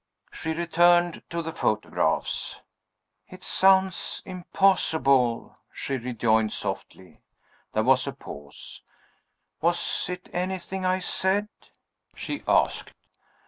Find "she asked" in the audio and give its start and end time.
12.15-12.93